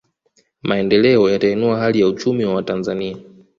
Maendeleo 0.63 1.29
yatainua 1.29 1.79
hali 1.79 1.99
ya 1.99 2.07
uchumi 2.07 2.45
wa 2.45 2.53
Watanzania 2.55 3.17